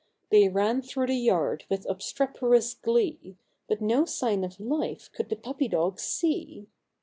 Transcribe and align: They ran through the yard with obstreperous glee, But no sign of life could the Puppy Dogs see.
They 0.31 0.49
ran 0.49 0.81
through 0.81 1.05
the 1.05 1.13
yard 1.13 1.65
with 1.69 1.85
obstreperous 1.87 2.73
glee, 2.73 3.37
But 3.67 3.81
no 3.81 4.05
sign 4.05 4.43
of 4.43 4.59
life 4.59 5.11
could 5.13 5.29
the 5.29 5.35
Puppy 5.35 5.67
Dogs 5.67 6.01
see. 6.01 6.65